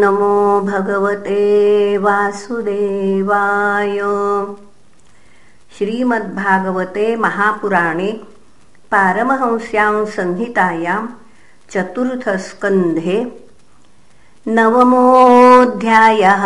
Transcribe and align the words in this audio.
नमो 0.00 0.60
भगवते 0.60 1.96
वासुदेवाय। 1.98 3.98
श्रीमद्भागवते 5.76 7.06
महापुराणे 7.16 8.10
पारमहंस्यां 8.92 10.04
संहितायां 10.16 11.02
चतुर्थस्कन्धे 11.72 13.18
नवमोऽध्यायः। 14.46 16.44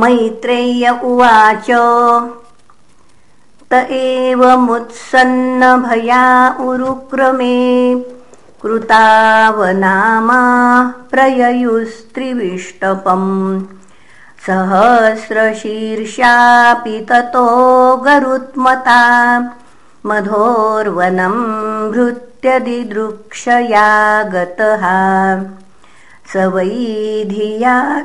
मैत्रेय्य 0.00 0.84
उवाच 1.04 1.68
त 3.70 3.72
एवमुत्सन्नभया 4.00 6.24
उरुक्रमे 6.66 7.58
कृतावनामा 8.66 10.40
प्रययुस्त्रिविष्टपम् 11.10 13.62
सहस्रशीर्षापि 14.46 17.06
ततो 17.08 17.46
गरुत्मता। 17.96 19.02
मधोर्वनं 20.06 21.36
भृत्यदिदृक्षया 21.92 23.88
गतः 24.22 24.84
स 26.32 26.36
वैधिया 26.36 28.02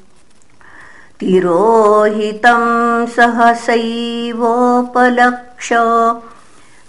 तिरोहितं 1.21 2.63
सहसैवोपलक्ष 3.07 5.73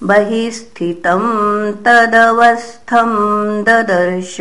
बहिः 0.03 0.51
स्थितं 0.51 1.21
तदवस्थं 1.73 3.13
ददर्श। 3.63 4.37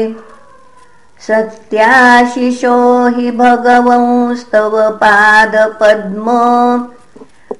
सत्याशिषो 1.27 2.77
हि 3.15 3.27
भगवंस्तव 3.31 4.73
पादपद्म 5.01 6.27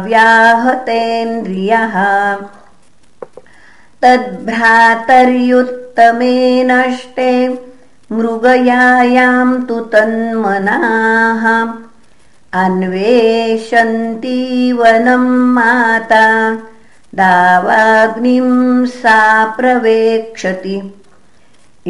व्याहतेन्द्रियः 0.07 1.95
तद्भ्रातर्युत्तमे 4.03 6.37
नष्टे 6.65 7.33
मृगयायाम् 8.13 9.63
तु 9.69 9.81
तन्मनाः। 9.93 11.45
अन्वेषन्ती 12.65 14.39
वनम् 14.73 15.55
माता 15.55 16.27
दावाग्निम् 17.15 18.87
सा 18.87 19.45
प्रवेक्षति 19.45 20.77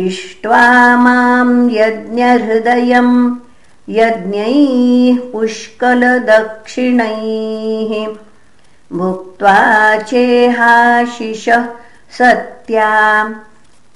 इष्ट्वा 0.06 0.96
माम् 0.96 1.70
यज्ञहृदयम् 1.70 3.36
यज्ञैः 3.88 5.32
पुष्कलदक्षिणैः। 5.32 8.14
भुक्त्वा 8.92 9.96
चेहाशिषः 9.96 11.64
सत्या 12.18 12.90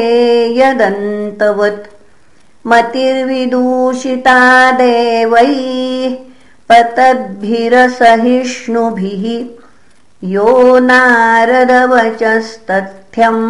यदन्तवत् 0.58 1.86
मतिर्विदूषिता 2.70 4.40
देवैः 4.80 5.52
पतद्भिरसहिष्णुभिः 6.70 9.24
यो 10.30 10.50
नारदवचस्तथ्यम् 10.78 13.44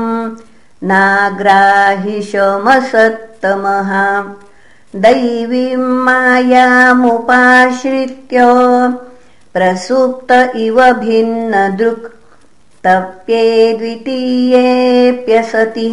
नाग्राहिशमसत्तमः 0.91 3.91
दैवीम् 5.03 6.03
मायामुपाश्रित्य 6.05 8.37
प्रसुप्त 9.55 10.31
इव 10.57 10.79
भिन्नदृक्। 10.93 12.07
तप्ये 12.85 13.45
द्वितीयेऽप्यसति 13.79 15.89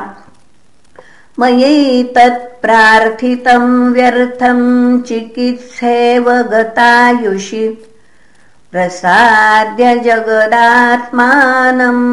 मयैतत्प्रार्थितम् 1.39 3.69
व्यर्थम् 3.93 4.65
चिकित्सेव 5.07 6.25
गतायुषि 6.53 7.65
प्रसाद्य 8.71 9.85
जगदात्मानम् 10.05 12.05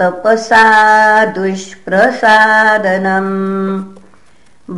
तपसा 0.00 0.64
दुष्प्रसादनम् 1.34 3.34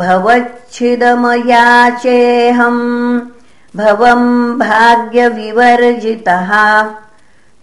भवच्छिदमयाचेऽहम् 0.00 2.84
भवम् 3.76 4.58
भाग्यविवर्जितः 4.58 6.50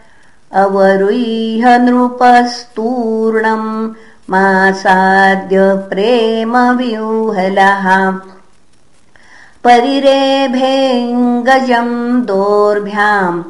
अवरुह्य 0.54 1.78
नृपस्तूर्णम् 1.78 3.94
मासाद्य 4.30 5.86
प्रेमव्यूहलः। 5.90 8.12
परिरेभेऽङ्गजम् 9.64 12.22
दोर्भ्याम् 12.22 13.44